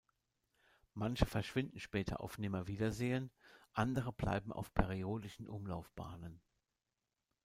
Manche 0.95 1.27
verschwinden 1.27 1.79
später 1.79 2.21
auf 2.21 2.39
Nimmerwiedersehen, 2.39 3.29
andere 3.71 4.11
bleiben 4.11 4.51
auf 4.51 4.73
periodischen 4.73 5.47
Umlaufbahnen. 5.47 6.41